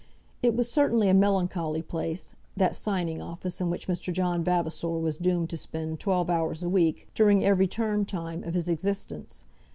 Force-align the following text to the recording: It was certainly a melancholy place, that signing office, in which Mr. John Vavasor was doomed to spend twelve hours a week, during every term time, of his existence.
It 0.41 0.55
was 0.55 0.67
certainly 0.67 1.09
a 1.09 1.13
melancholy 1.13 1.83
place, 1.83 2.33
that 2.57 2.73
signing 2.73 3.21
office, 3.21 3.61
in 3.61 3.69
which 3.69 3.87
Mr. 3.87 4.11
John 4.11 4.43
Vavasor 4.43 4.97
was 4.99 5.15
doomed 5.15 5.51
to 5.51 5.57
spend 5.57 5.99
twelve 5.99 6.27
hours 6.27 6.63
a 6.63 6.69
week, 6.69 7.07
during 7.13 7.45
every 7.45 7.67
term 7.67 8.05
time, 8.05 8.43
of 8.43 8.55
his 8.55 8.67
existence. 8.67 9.45